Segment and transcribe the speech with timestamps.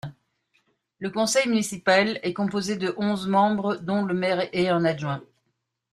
[0.97, 5.21] Le conseil municipal est composé de onze membres dont le maire et un adjoint.